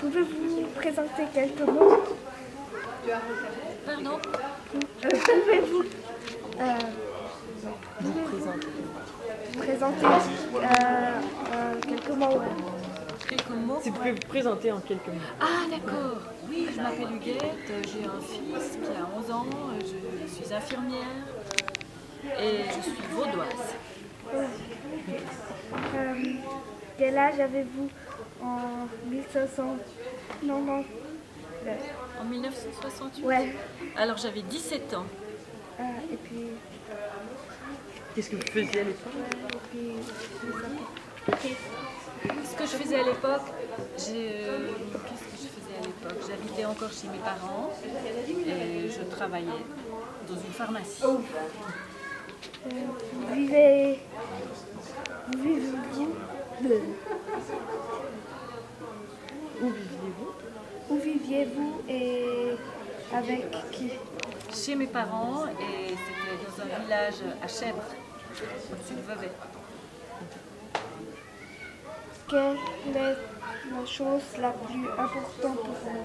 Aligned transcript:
Pouvez-vous 0.00 0.66
présenter 0.74 1.22
quelques 1.34 1.60
mots? 1.68 2.02
Pardon? 3.86 4.18
Euh, 4.74 5.08
Pouvez-vous 5.10 5.82
euh, 6.60 6.78
Vous 8.00 8.12
présentez. 8.12 8.66
présenter 9.58 10.06
euh, 10.06 10.58
euh, 11.54 11.80
quelques 11.88 12.16
mots? 12.16 12.40
Quelques 13.28 13.48
mots 13.50 13.78
Si 13.82 13.90
vous 13.90 13.96
pouvez 13.96 14.12
vous 14.12 14.28
présenter 14.28 14.72
en 14.72 14.80
quelques 14.80 15.06
mots. 15.08 15.14
Ah 15.40 15.66
d'accord, 15.70 16.18
oui, 16.48 16.68
je 16.74 16.80
m'appelle 16.80 17.12
Huguette, 17.14 17.72
j'ai 17.84 18.04
un 18.04 18.20
fils 18.20 18.78
qui 18.82 18.90
a 18.90 19.08
11 19.18 19.30
ans, 19.30 19.46
je 19.80 20.26
suis 20.32 20.52
infirmière 20.54 21.24
et 22.38 22.64
je 22.68 22.82
suis 22.82 23.02
vaudoise. 23.12 23.74
Euh, 24.34 26.14
Quel 26.98 27.18
âge 27.18 27.40
avez-vous? 27.40 27.88
En 28.42 28.88
1590 29.08 30.86
En 32.20 32.24
1968 32.24 33.24
Ouais. 33.24 33.54
Alors 33.96 34.16
j'avais 34.16 34.42
17 34.42 34.94
ans. 34.94 35.04
Euh, 35.80 35.82
et 36.12 36.16
puis, 36.16 36.46
Qu'est-ce 38.14 38.28
que 38.30 38.36
vous 38.36 38.42
faisiez 38.42 38.80
à 38.80 38.84
l'époque? 38.84 39.12
Ce 42.44 42.54
que 42.56 42.64
je 42.64 42.76
faisais 42.76 42.96
à 43.00 43.04
l'époque, 43.04 43.40
j'ai... 43.96 44.28
Qu'est-ce 45.08 45.24
que 45.24 45.36
je 45.40 45.48
faisais 45.48 45.76
à 45.78 45.86
l'époque? 45.86 46.18
J'habitais 46.28 46.64
encore 46.66 46.92
chez 46.92 47.08
mes 47.08 47.18
parents 47.18 47.72
et 48.46 48.88
je 48.90 49.02
travaillais 49.16 49.64
dans 50.28 50.34
une 50.34 50.52
pharmacie. 50.52 51.02
euh, 51.04 52.70
vous 53.14 53.34
vivez, 53.34 53.98
vous 55.38 55.42
de- 55.42 55.62
Où 59.62 59.68
viviez-vous? 59.70 60.32
Où 60.90 60.96
viviez-vous 60.98 61.82
et 61.88 62.56
avec 63.12 63.50
qui? 63.72 63.90
Chez 64.54 64.74
mes 64.74 64.86
parents 64.86 65.46
et 65.46 65.88
c'était 65.88 66.36
dans 66.44 66.62
un 66.62 66.66
village 66.82 67.14
à 67.42 67.48
Chèvres, 67.48 67.82
au-dessus 68.72 68.94
de 68.94 69.00
Vevey. 69.00 69.30
Quelle 72.28 72.56
est 72.96 73.16
la 73.72 73.86
chose 73.86 74.22
la 74.40 74.50
plus 74.50 74.86
importante 74.98 75.56
pour 75.58 75.74
vous? 75.74 76.04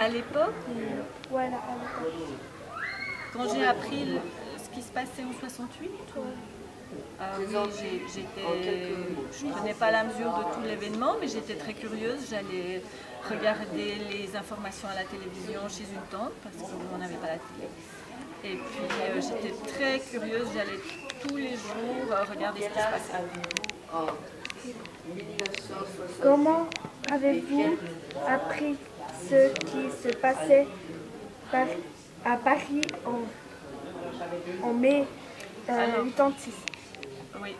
À 0.00 0.08
l'époque, 0.08 0.54
Voilà, 1.30 1.56
à 1.56 1.74
l'époque. 2.04 2.38
Quand 3.32 3.54
j'ai 3.54 3.64
appris 3.66 4.04
le- 4.06 4.20
ce 4.62 4.68
qui 4.74 4.82
se 4.82 4.90
passait 4.92 5.24
en 5.24 5.32
68, 5.38 5.90
ah 7.20 7.36
oui, 7.38 7.46
j'étais, 8.12 8.46
je 9.38 9.46
ne 9.46 9.52
prenais 9.52 9.74
pas 9.74 9.90
la 9.90 10.04
mesure 10.04 10.32
de 10.32 10.42
tout 10.54 10.60
l'événement, 10.64 11.14
mais 11.20 11.28
j'étais 11.28 11.54
très 11.54 11.72
curieuse. 11.72 12.20
J'allais 12.30 12.82
regarder 13.28 13.94
les 14.10 14.36
informations 14.36 14.88
à 14.88 14.94
la 14.94 15.04
télévision 15.04 15.60
chez 15.68 15.84
une 15.84 16.02
tante, 16.10 16.32
parce 16.42 16.56
qu'on 16.70 16.98
n'avait 16.98 17.14
pas 17.16 17.28
la 17.28 17.38
télé. 17.38 17.68
Et 18.44 18.56
puis 18.56 18.84
euh, 19.00 19.20
j'étais 19.20 19.54
très 19.72 20.00
curieuse, 20.00 20.48
j'allais 20.52 20.80
tous 21.20 21.36
les 21.36 21.50
jours 21.50 22.10
euh, 22.10 22.24
regarder 22.28 22.62
ce 22.62 22.66
qui 22.66 22.72
se 22.72 22.90
passait. 22.90 23.24
Comment 26.20 26.66
avez-vous 27.12 27.78
appris 28.28 28.76
ce 29.28 29.52
qui 29.54 29.90
se 30.02 30.08
passait 30.16 30.66
à 32.24 32.36
Paris 32.36 32.80
en, 33.06 34.66
en 34.66 34.72
mai 34.72 35.04
euh, 35.68 35.72
Alors. 35.72 36.06
86 36.16 36.71
Oui. 37.40 37.56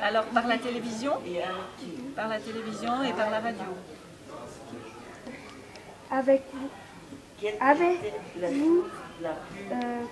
Alors 0.00 0.24
par 0.26 0.46
la 0.46 0.58
télévision, 0.58 1.12
par 2.16 2.28
la 2.28 2.38
télévision 2.40 3.02
et 3.02 3.12
par 3.12 3.30
la 3.30 3.40
radio. 3.40 3.64
Avec 6.10 6.42
vous 6.52 6.68
Avez-vous 8.42 8.84
euh, 9.72 10.02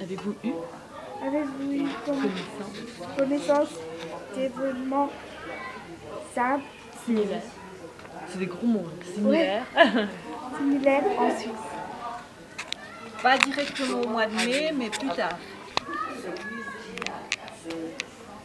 Avez-vous 0.00 0.34
eu 0.44 0.52
avez-vous 1.26 1.72
eu 1.72 1.86
con- 2.04 2.16
connaissance 3.16 3.68
d'événements 4.34 5.10
simples, 6.34 6.62
Similaire. 7.04 7.42
C'est 8.28 8.38
des 8.38 8.46
gros 8.46 8.66
mots. 8.66 8.86
hein. 8.86 9.04
Similaire. 9.14 9.64
similaires 10.58 11.04
en 11.18 11.30
Suisse 11.38 11.50
Pas 13.22 13.38
directement 13.38 14.00
au 14.02 14.08
mois 14.08 14.26
de 14.26 14.34
mai, 14.34 14.72
mais 14.76 14.90
plus 14.90 15.08
tard. 15.08 15.38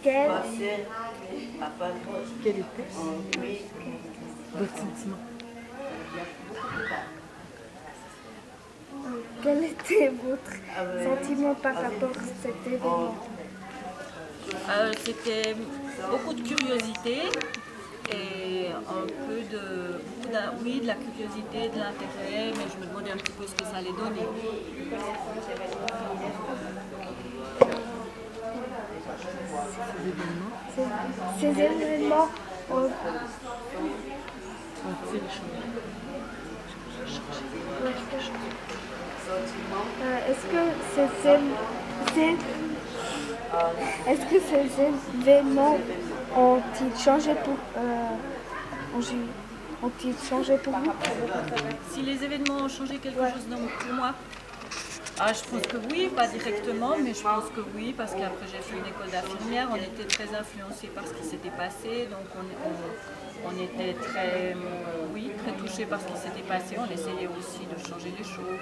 Quel, 0.04 0.32
Quel 2.44 2.56
était 2.60 2.66
votre 4.56 4.78
sentiment 4.78 5.18
quel 9.44 9.64
était 9.66 10.12
votre 10.24 10.52
sentiment 11.04 11.56
par 11.56 11.76
rapport 11.76 12.10
à 12.12 12.24
cet 12.42 12.56
événement 12.66 13.16
Euh, 14.70 14.92
C'était 15.04 15.56
beaucoup 16.10 16.34
de 16.34 16.42
curiosité 16.42 17.18
et 18.12 18.68
un 18.72 19.06
peu 19.28 19.42
de, 19.52 20.02
oui, 20.64 20.80
de 20.82 20.88
la 20.88 20.96
curiosité, 20.96 21.70
de 21.70 21.80
l'intérêt, 21.80 22.52
mais 22.56 22.66
je 22.74 22.78
me 22.82 22.86
demandais 22.90 23.12
un 23.12 23.18
petit 23.18 23.32
peu 23.34 23.46
ce 23.48 23.56
que 23.56 23.64
ça 23.66 23.78
allait 23.78 23.92
donner. 23.92 24.28
Ces 31.40 31.48
événements 31.48 32.28
ont 32.72 32.90
Euh, 40.06 40.30
Est-ce 40.30 40.46
que 40.46 40.62
ces, 40.94 41.30
é- 41.30 41.40
ces- 42.14 42.38
est-ce 44.12 44.26
que 44.26 44.40
ces 44.40 44.66
événements 45.22 45.78
ont-ils 46.36 47.00
changé 47.04 47.34
pour 47.44 47.56
euh, 47.78 48.98
ont- 48.98 49.86
ont-ils 49.88 50.16
changé 50.30 50.58
pour 50.58 50.74
vous 50.74 50.92
Si 51.92 52.02
les 52.02 52.24
événements 52.24 52.58
ont 52.66 52.70
changé 52.70 52.98
quelque 52.98 53.20
chose 53.22 53.48
dans- 53.50 53.58
pour 53.58 53.94
moi, 53.96 54.14
ah, 55.20 55.32
je 55.34 55.42
pense 55.50 55.62
que 55.68 55.78
oui, 55.92 56.10
pas 56.16 56.28
directement, 56.28 56.96
mais 57.02 57.14
je 57.14 57.22
pense 57.22 57.46
que 57.56 57.62
oui, 57.76 57.94
parce 57.96 58.12
qu'après 58.14 58.48
j'ai 58.52 58.60
fait 58.60 58.78
une 58.78 58.86
école 58.86 59.10
d'infirmière, 59.12 59.70
on 59.72 59.76
était 59.76 60.06
très 60.08 60.34
influencés 60.36 60.88
par 60.88 61.06
ce 61.08 61.14
qui 61.14 61.24
s'était 61.24 61.52
passé, 61.52 62.08
donc 62.10 62.26
on, 62.36 62.70
on- 62.70 62.94
on 63.46 63.52
était 63.62 63.94
très, 63.94 64.56
oui, 65.14 65.32
très 65.44 65.52
touchés 65.54 65.86
par 65.86 66.00
ce 66.02 66.06
qui 66.08 66.18
s'était 66.18 66.48
passé, 66.48 66.78
on 66.80 66.86
essayait 66.92 67.28
aussi 67.38 67.66
de 67.66 67.78
changer 67.90 68.14
les 68.18 68.24
choses, 68.24 68.60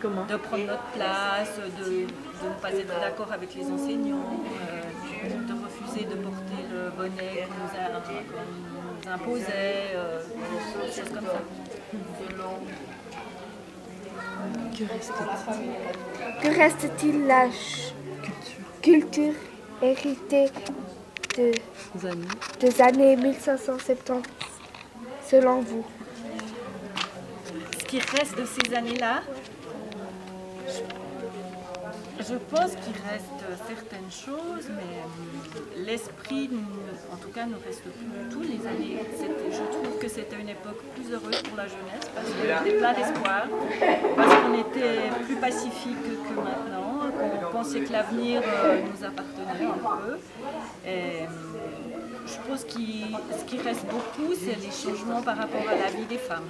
Comment 0.00 0.26
de 0.26 0.36
prendre 0.36 0.64
notre 0.66 0.82
place, 0.94 1.56
de, 1.56 1.84
de 1.84 2.00
ne 2.02 2.60
pas 2.60 2.70
être 2.72 3.00
d'accord 3.00 3.32
avec 3.32 3.54
les 3.54 3.64
enseignants, 3.70 4.44
euh, 4.70 4.82
de 5.48 5.54
refuser 5.64 6.04
de 6.04 6.14
porter 6.16 6.60
le 6.70 6.90
bonnet 6.90 7.46
qu'on 7.48 7.64
nous, 7.64 7.74
a- 7.80 8.00
qu'on 8.00 8.44
nous 8.52 9.12
imposait, 9.14 9.94
euh, 9.94 10.20
des 10.84 10.92
choses 10.92 11.08
comme 11.08 11.24
ça. 11.24 11.40
Que 14.76 14.84
reste-t-il? 14.84 16.42
Que 16.42 16.56
reste-t-il? 16.56 17.26
La 17.26 17.46
culture. 18.82 19.34
héritée 19.82 20.46
de, 21.36 21.52
des 22.60 22.80
années. 22.82 23.16
1570 23.16 24.22
selon 25.28 25.60
vous? 25.60 25.84
Ce 27.78 27.84
qui 27.84 27.98
reste 27.98 28.36
de 28.38 28.44
ces 28.44 28.74
années-là, 28.74 29.22
je 32.28 32.36
pense 32.36 32.70
qu'il 32.76 32.96
reste 33.10 33.44
certaines 33.68 34.10
choses, 34.10 34.68
mais 34.70 34.98
euh, 34.98 35.84
l'esprit, 35.84 36.48
en 37.12 37.16
tout 37.16 37.28
cas, 37.28 37.46
ne 37.46 37.54
reste 37.54 37.82
plus 37.82 38.06
du 38.06 38.28
tout. 38.30 38.42
Les 38.42 38.66
années, 38.66 38.98
je 39.50 39.56
trouve 39.56 39.98
que 39.98 40.08
c'était 40.08 40.40
une 40.40 40.48
époque 40.48 40.80
plus 40.94 41.12
heureuse 41.12 41.42
pour 41.42 41.56
la 41.56 41.66
jeunesse, 41.66 42.08
parce 42.14 42.28
qu'on 42.28 42.66
était 42.66 42.78
plein 42.78 42.92
d'espoir, 42.94 43.42
parce 44.16 44.34
qu'on 44.34 44.54
était 44.54 45.10
plus 45.26 45.36
pacifique 45.36 46.02
que 46.02 46.34
maintenant, 46.34 47.10
qu'on 47.10 47.58
pensait 47.58 47.80
que 47.80 47.92
l'avenir 47.92 48.42
euh, 48.44 48.80
nous 48.82 49.04
appartenait 49.04 49.66
un 49.66 49.96
peu. 49.96 50.18
Euh, 50.86 51.26
je 52.26 52.48
pense 52.48 52.64
que 52.64 52.70
ce 52.70 53.44
qui 53.44 53.58
reste 53.58 53.84
beaucoup, 53.86 54.32
c'est 54.32 54.58
les 54.60 54.70
changements 54.72 55.20
par 55.20 55.36
rapport 55.36 55.68
à 55.68 55.74
la 55.74 55.90
vie 55.90 56.06
des 56.06 56.18
femmes. 56.18 56.48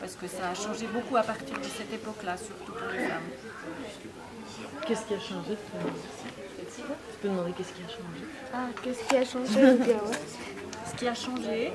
Parce 0.00 0.14
que 0.16 0.26
ça 0.26 0.50
a 0.50 0.54
changé 0.54 0.86
beaucoup 0.86 1.16
à 1.16 1.22
partir 1.22 1.58
de 1.58 1.64
cette 1.64 1.92
époque-là, 1.92 2.36
surtout 2.36 2.72
pour 2.72 2.92
les 2.92 3.06
femmes. 3.06 3.30
Qu'est-ce 4.86 5.06
qui 5.06 5.14
a 5.14 5.20
changé 5.20 5.56
Tu 6.76 6.82
peux 7.22 7.28
demander 7.28 7.52
qu'est-ce 7.52 7.72
qui 7.72 7.82
a 7.82 7.88
changé 7.88 8.24
Ah, 8.52 8.66
qu'est-ce 8.82 9.04
qui 9.04 9.16
a 9.16 9.24
changé 9.24 9.96
ce 10.86 10.94
qui 10.96 11.08
a 11.08 11.14
changé, 11.14 11.72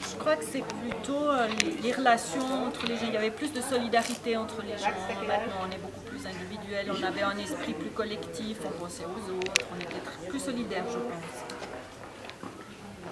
je 0.00 0.16
crois 0.16 0.36
que 0.36 0.44
c'est 0.44 0.64
plutôt 0.64 1.28
euh, 1.30 1.46
les, 1.82 1.92
relations 1.92 2.66
entre 2.66 2.86
les 2.86 2.96
gens. 2.96 3.06
Il 3.08 3.14
y 3.14 3.16
avait 3.16 3.30
plus 3.30 3.52
de 3.52 3.60
solidarité 3.60 4.36
entre 4.36 4.62
les 4.62 4.76
gens. 4.78 4.90
Maintenant, 5.26 5.66
on 5.68 5.70
est 5.70 5.78
beaucoup 5.78 6.00
plus 6.00 6.26
individuel. 6.26 6.90
On 6.90 7.02
avait 7.02 7.22
un 7.22 7.36
esprit 7.36 7.74
plus 7.74 7.90
collectif. 7.90 8.58
On 8.64 8.82
pensait 8.82 9.04
aux 9.04 9.38
autres. 9.38 9.66
On 9.72 9.80
était 9.80 10.28
plus 10.28 10.40
solidaires, 10.40 10.84
je 10.88 10.98
pense. 10.98 12.50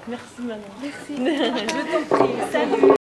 Merci 0.08 0.40
Manon. 0.40 0.62
Merci. 0.82 1.16
Je 1.16 2.08
t'en 2.08 2.16
prie. 2.16 2.34
Salut. 2.50 2.94